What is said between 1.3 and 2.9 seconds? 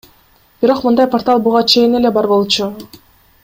буга чейин эле бар болчу.